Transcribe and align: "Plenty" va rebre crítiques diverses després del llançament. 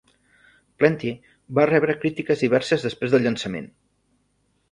"Plenty" 0.83 1.11
va 1.59 1.65
rebre 1.71 1.95
crítiques 2.05 2.41
diverses 2.45 2.87
després 2.87 3.13
del 3.17 3.25
llançament. 3.27 3.67